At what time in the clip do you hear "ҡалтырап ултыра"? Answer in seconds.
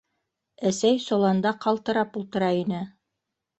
1.67-2.53